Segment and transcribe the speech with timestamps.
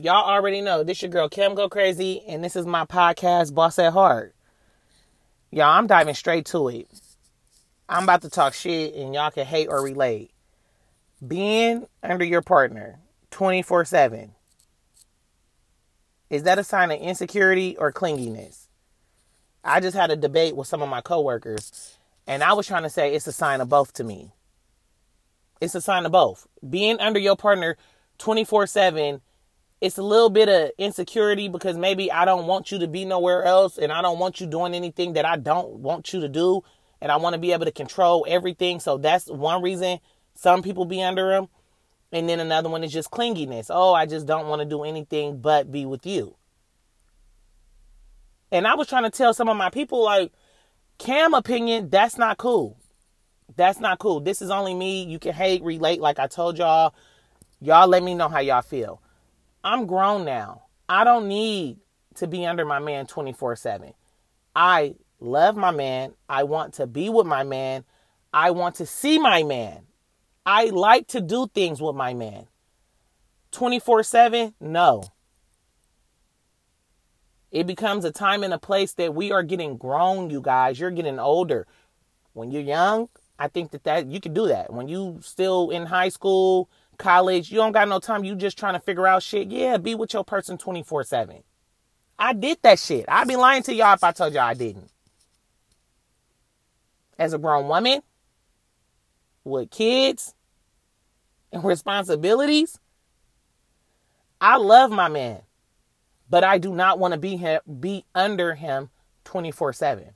[0.00, 3.80] Y'all already know this your girl Kim Go Crazy, and this is my podcast, Boss
[3.80, 4.32] at Heart.
[5.50, 6.88] Y'all, I'm diving straight to it.
[7.88, 10.30] I'm about to talk shit, and y'all can hate or relate.
[11.26, 13.00] Being under your partner
[13.32, 14.30] 24 7,
[16.30, 18.68] is that a sign of insecurity or clinginess?
[19.64, 22.90] I just had a debate with some of my coworkers, and I was trying to
[22.90, 24.30] say it's a sign of both to me.
[25.60, 26.46] It's a sign of both.
[26.70, 27.76] Being under your partner
[28.18, 29.22] 24 7,
[29.80, 33.44] it's a little bit of insecurity because maybe I don't want you to be nowhere
[33.44, 36.62] else and I don't want you doing anything that I don't want you to do.
[37.00, 38.80] And I want to be able to control everything.
[38.80, 40.00] So that's one reason
[40.34, 41.48] some people be under them.
[42.10, 43.66] And then another one is just clinginess.
[43.70, 46.34] Oh, I just don't want to do anything but be with you.
[48.50, 50.32] And I was trying to tell some of my people, like,
[50.96, 52.76] Cam opinion, that's not cool.
[53.56, 54.20] That's not cool.
[54.20, 55.04] This is only me.
[55.04, 56.94] You can hate, relate, like I told y'all.
[57.60, 59.00] Y'all let me know how y'all feel.
[59.64, 60.62] I'm grown now.
[60.88, 61.78] I don't need
[62.16, 63.92] to be under my man 24 7.
[64.54, 66.14] I love my man.
[66.28, 67.84] I want to be with my man.
[68.32, 69.82] I want to see my man.
[70.44, 72.46] I like to do things with my man.
[73.52, 74.54] 24 7?
[74.60, 75.04] No.
[77.50, 80.78] It becomes a time and a place that we are getting grown, you guys.
[80.78, 81.66] You're getting older.
[82.34, 84.72] When you're young, I think that, that you can do that.
[84.72, 88.24] When you still in high school, college, you don't got no time.
[88.24, 89.48] You just trying to figure out shit.
[89.48, 91.42] Yeah, be with your person 24 7.
[92.18, 93.04] I did that shit.
[93.08, 94.90] I'd be lying to y'all if I told y'all I didn't.
[97.18, 98.02] As a grown woman
[99.44, 100.34] with kids
[101.52, 102.78] and responsibilities,
[104.40, 105.42] I love my man,
[106.28, 108.90] but I do not want to be him, be under him
[109.24, 110.10] 24 7.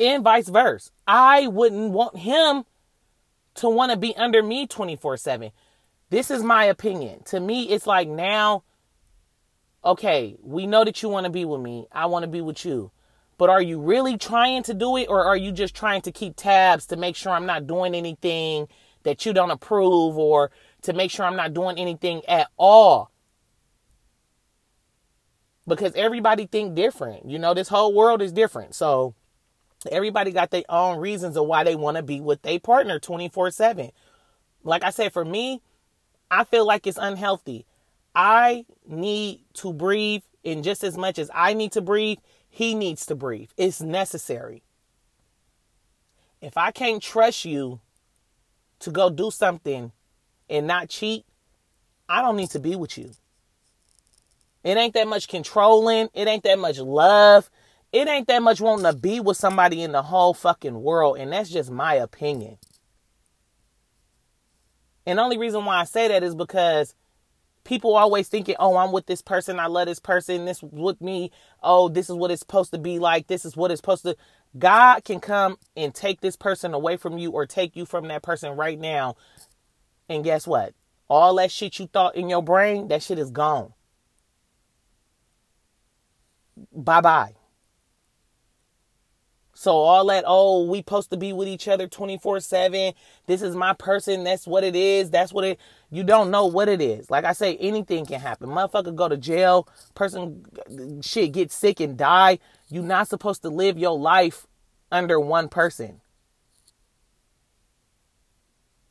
[0.00, 0.90] And vice versa.
[1.06, 2.64] I wouldn't want him
[3.54, 5.50] to want to be under me 24 7.
[6.10, 7.22] This is my opinion.
[7.26, 8.62] To me, it's like now,
[9.84, 11.86] okay, we know that you want to be with me.
[11.90, 12.90] I want to be with you.
[13.36, 16.36] But are you really trying to do it or are you just trying to keep
[16.36, 18.68] tabs to make sure I'm not doing anything
[19.02, 20.50] that you don't approve or
[20.82, 23.10] to make sure I'm not doing anything at all?
[25.66, 27.28] Because everybody think different.
[27.28, 28.74] You know, this whole world is different.
[28.74, 29.14] So
[29.90, 33.50] Everybody got their own reasons of why they want to be with their partner 24
[33.50, 33.90] 7.
[34.62, 35.60] Like I said, for me,
[36.30, 37.66] I feel like it's unhealthy.
[38.14, 42.18] I need to breathe, and just as much as I need to breathe,
[42.48, 43.50] he needs to breathe.
[43.56, 44.62] It's necessary.
[46.40, 47.80] If I can't trust you
[48.80, 49.92] to go do something
[50.48, 51.24] and not cheat,
[52.08, 53.10] I don't need to be with you.
[54.62, 57.50] It ain't that much controlling, it ain't that much love,
[57.94, 61.32] it ain't that much wanting to be with somebody in the whole fucking world, and
[61.32, 62.58] that's just my opinion.
[65.06, 66.96] And the only reason why I say that is because
[67.62, 71.30] people always thinking, oh, I'm with this person, I love this person, this with me,
[71.62, 74.16] oh, this is what it's supposed to be like, this is what it's supposed to.
[74.58, 78.22] God can come and take this person away from you or take you from that
[78.22, 79.14] person right now.
[80.08, 80.74] And guess what?
[81.08, 83.72] All that shit you thought in your brain, that shit is gone.
[86.72, 87.34] Bye bye.
[89.64, 92.92] So all that, oh, we supposed to be with each other 24-7.
[93.26, 94.22] This is my person.
[94.22, 95.10] That's what it is.
[95.10, 95.58] That's what it
[95.90, 97.10] you don't know what it is.
[97.10, 98.50] Like I say, anything can happen.
[98.50, 100.44] Motherfucker go to jail, person
[101.00, 102.40] shit get sick and die.
[102.68, 104.46] You're not supposed to live your life
[104.92, 106.02] under one person.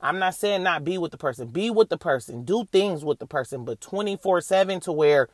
[0.00, 1.48] I'm not saying not be with the person.
[1.48, 2.44] Be with the person.
[2.44, 5.28] Do things with the person, but 24/7 to where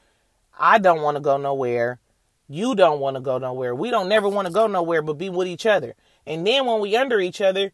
[0.59, 2.01] I don't want to go nowhere
[2.49, 3.75] you don't want to go nowhere.
[3.75, 5.95] We don't never want to go nowhere but be with each other.
[6.27, 7.73] And then when we under each other,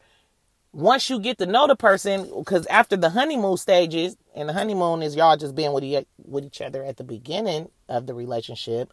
[0.73, 5.03] once you get to know the person, because after the honeymoon stages, and the honeymoon
[5.03, 8.93] is y'all just being with, e- with each other at the beginning of the relationship,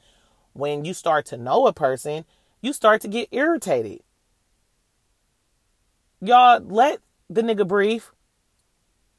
[0.54, 2.26] when you start to know a person,
[2.62, 4.02] you start to get irritated.
[6.22, 7.00] Y'all let
[7.30, 8.04] the nigga breathe.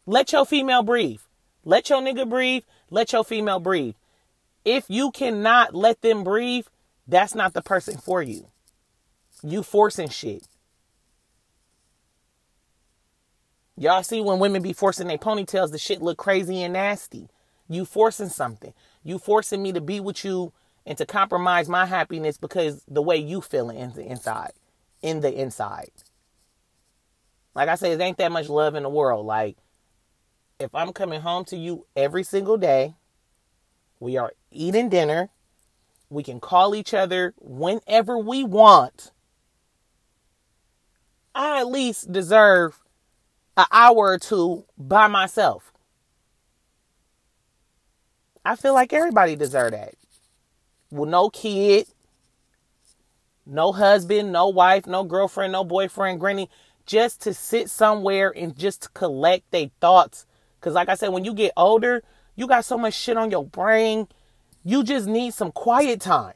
[0.06, 1.20] Let your female breathe.
[1.64, 2.62] Let your nigga breathe.
[2.90, 3.94] Let your female breathe.
[4.64, 6.66] If you cannot let them breathe,
[7.06, 8.48] that's not the person for you.
[9.42, 10.46] You forcing shit.
[13.76, 17.28] Y'all see when women be forcing their ponytails, the shit look crazy and nasty.
[17.68, 18.72] You forcing something.
[19.02, 20.52] You forcing me to be with you
[20.86, 24.52] and to compromise my happiness because the way you feeling in the inside.
[25.00, 25.90] In the inside.
[27.54, 29.26] Like I said, it ain't that much love in the world.
[29.26, 29.56] Like,
[30.60, 32.94] if I'm coming home to you every single day,
[34.00, 35.30] we are eating dinner.
[36.10, 39.12] We can call each other whenever we want.
[41.34, 42.80] I at least deserve
[43.56, 45.72] an hour or two by myself.
[48.44, 49.94] I feel like everybody deserve that.
[50.90, 51.86] With no kid,
[53.46, 56.50] no husband, no wife, no girlfriend, no boyfriend, granny,
[56.86, 60.26] just to sit somewhere and just to collect their thoughts.
[60.60, 62.02] Cause like I said, when you get older,
[62.36, 64.08] you got so much shit on your brain.
[64.64, 66.34] You just need some quiet time.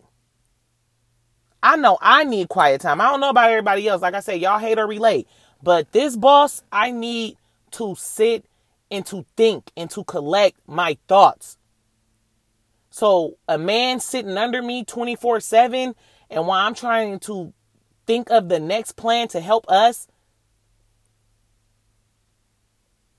[1.62, 3.00] I know I need quiet time.
[3.00, 4.02] I don't know about everybody else.
[4.02, 5.26] Like I said, y'all hate or relate.
[5.62, 7.37] But this boss, I need
[7.73, 8.44] to sit
[8.90, 11.58] and to think and to collect my thoughts.
[12.90, 15.94] So a man sitting under me 24 7,
[16.31, 17.52] and while I'm trying to
[18.06, 20.06] think of the next plan to help us,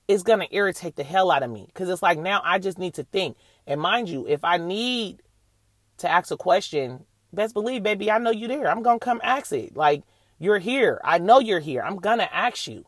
[0.08, 1.66] is going to irritate the hell out of me.
[1.66, 3.36] Because it's like now I just need to think.
[3.68, 5.20] And mind you, if I need
[5.98, 7.04] to ask a question,
[7.34, 8.68] best believe, baby, I know you're there.
[8.68, 9.76] I'm to come ask it.
[9.76, 10.02] Like,
[10.38, 11.00] you're here.
[11.04, 11.82] I know you're here.
[11.82, 12.86] I'm to ask you.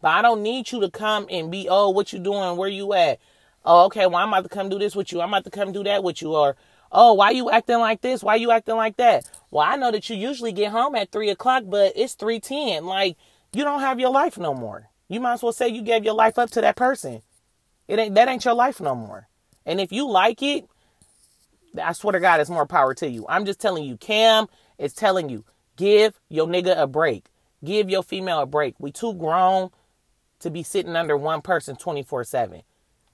[0.00, 2.56] But I don't need you to come and be, oh, what you doing?
[2.56, 3.20] Where you at?
[3.66, 5.20] Oh, okay, well, I'm about to come do this with you.
[5.20, 6.34] I'm about to come do that with you.
[6.34, 6.56] Or,
[6.90, 8.22] oh, why you acting like this?
[8.22, 9.30] Why you acting like that?
[9.50, 12.84] Well, I know that you usually get home at 3 o'clock, but it's 3.10.
[12.84, 13.18] Like,
[13.52, 14.88] you don't have your life no more.
[15.08, 17.20] You might as well say you gave your life up to that person.
[17.86, 19.28] It ain't that ain't your life no more.
[19.66, 20.64] And if you like it,
[21.82, 23.24] I swear to God, it's more power to you.
[23.28, 24.46] I'm just telling you, Cam
[24.78, 25.44] is telling you,
[25.76, 27.26] give your nigga a break.
[27.64, 28.74] Give your female a break.
[28.78, 29.70] We too grown
[30.40, 32.62] to be sitting under one person 24 7.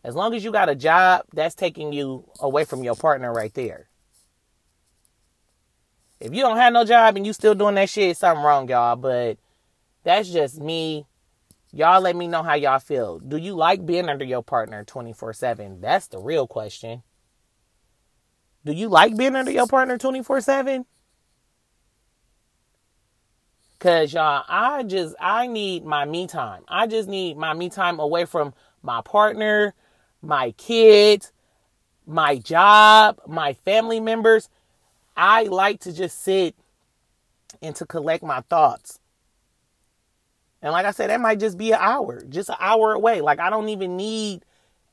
[0.03, 3.53] As long as you got a job, that's taking you away from your partner right
[3.53, 3.89] there.
[6.21, 8.97] If you don't have no job and you still doing that shit, something wrong, y'all.
[8.97, 9.39] But
[10.05, 11.07] that's just me
[11.73, 13.19] Y'all let me know how y'all feel.
[13.19, 15.81] Do you like being under your partner 24 7?
[15.81, 17.03] That's the real question.
[18.65, 20.87] Do you like being under your partner 24 7?
[23.79, 26.65] Cause y'all, I just I need my me time.
[26.67, 29.75] I just need my me time away from my partner,
[30.21, 31.33] my kids,
[32.05, 34.49] my job, my family members.
[35.17, 36.57] I like to just sit
[37.63, 38.99] and to collect my thoughts.
[40.63, 43.21] And like I said, that might just be an hour, just an hour away.
[43.21, 44.45] Like I don't even need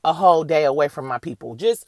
[0.04, 1.56] a whole day away from my people.
[1.56, 1.86] Just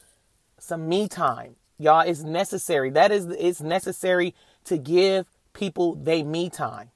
[0.59, 1.55] some me time.
[1.77, 2.89] Y'all, it's necessary.
[2.89, 4.35] That is it's necessary
[4.65, 6.89] to give people they me time.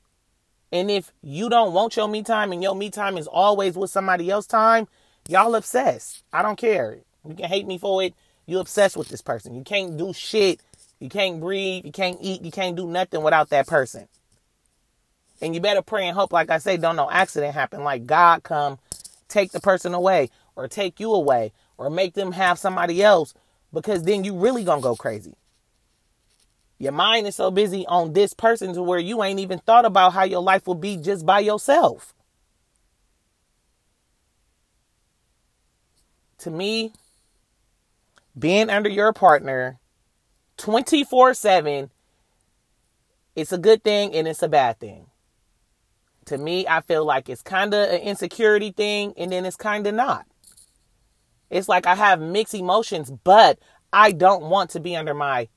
[0.71, 3.91] And if you don't want your me time and your me time is always with
[3.91, 4.87] somebody else time,
[5.29, 6.23] y'all obsessed.
[6.33, 6.97] I don't care.
[7.27, 8.13] You can hate me for it.
[8.45, 9.55] You obsessed with this person.
[9.55, 10.59] You can't do shit.
[10.99, 11.85] You can't breathe.
[11.85, 12.43] You can't eat.
[12.43, 14.07] You can't do nothing without that person.
[15.43, 17.83] And you better pray and hope, like I say, don't no accident happen.
[17.83, 18.79] Like God come
[19.27, 23.33] take the person away or take you away or make them have somebody else
[23.73, 25.35] because then you really gonna go crazy.
[26.79, 30.13] Your mind is so busy on this person to where you ain't even thought about
[30.13, 32.13] how your life will be just by yourself.
[36.37, 36.93] To me,
[38.39, 39.77] being under your partner
[40.55, 41.89] 24 7,
[43.35, 45.07] it's a good thing and it's a bad thing
[46.27, 49.85] to me, I feel like it's kind of an insecurity thing and then it's kind
[49.87, 50.25] of not.
[51.49, 53.59] It's like I have mixed emotions, but
[53.91, 55.49] I don't want to be under my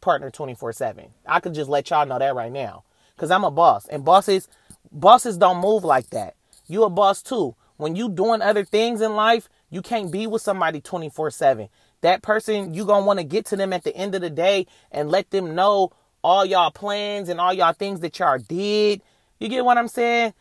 [0.00, 1.10] partner 24/7.
[1.26, 2.84] I could just let y'all know that right now
[3.16, 4.48] cuz I'm a boss and bosses
[4.92, 6.34] bosses don't move like that.
[6.66, 7.56] You a boss too.
[7.76, 11.68] When you doing other things in life, you can't be with somebody 24/7.
[12.02, 14.30] That person you going to want to get to them at the end of the
[14.30, 15.90] day and let them know
[16.22, 19.02] all y'all plans and all y'all things that y'all did
[19.40, 20.34] you get what I'm saying?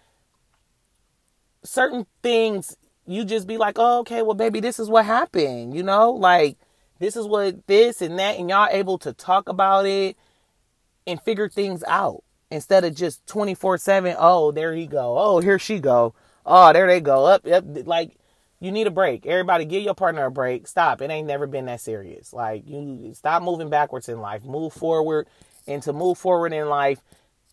[1.63, 2.77] Certain things
[3.07, 5.73] you just be like, oh, okay, well, baby, this is what happened.
[5.73, 6.57] You know, like
[6.99, 10.15] this is what this and that, and y'all able to talk about it
[11.07, 14.15] and figure things out instead of just 24 7.
[14.17, 15.17] Oh, there he go.
[15.17, 16.13] Oh, here she go.
[16.45, 17.25] Oh, there they go.
[17.25, 17.65] Up, up.
[17.87, 18.15] Like,
[18.59, 19.25] you need a break.
[19.25, 20.67] Everybody, give your partner a break.
[20.67, 21.01] Stop.
[21.01, 22.33] It ain't never been that serious.
[22.33, 24.43] Like, you stop moving backwards in life.
[24.43, 25.27] Move forward.
[25.67, 26.99] And to move forward in life,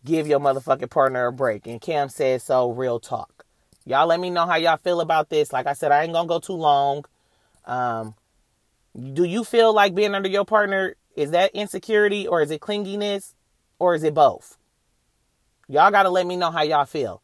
[0.06, 1.66] give your motherfucking partner a break.
[1.66, 3.44] And Cam said so, real talk.
[3.84, 5.52] Y'all let me know how y'all feel about this.
[5.52, 7.04] Like I said, I ain't gonna go too long.
[7.66, 8.14] Um,
[9.12, 13.34] do you feel like being under your partner is that insecurity or is it clinginess
[13.78, 14.56] or is it both?
[15.68, 17.22] Y'all gotta let me know how y'all feel.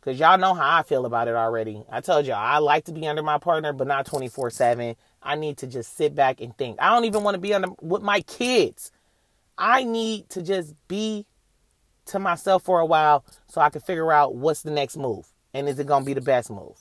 [0.00, 1.84] Cause y'all know how I feel about it already.
[1.90, 4.96] I told y'all I like to be under my partner, but not 24 7.
[5.22, 6.78] I need to just sit back and think.
[6.80, 8.90] I don't even want to be under with my kids.
[9.58, 11.26] I need to just be
[12.06, 15.68] to myself for a while so I can figure out what's the next move and
[15.68, 16.78] is it going to be the best move.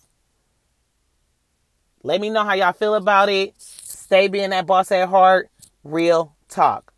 [2.04, 3.54] Let me know how y'all feel about it.
[3.58, 5.50] Stay being that boss at heart.
[5.84, 6.94] Real talk.